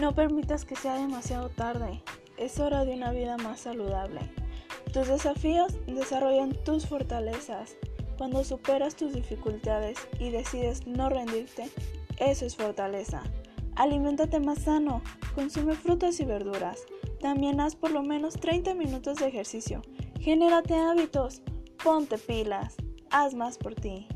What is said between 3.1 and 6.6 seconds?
vida más saludable. Tus desafíos desarrollan